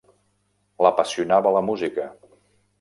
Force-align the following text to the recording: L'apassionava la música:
L'apassionava 0.85 1.53
la 1.59 1.63
música: 1.71 2.11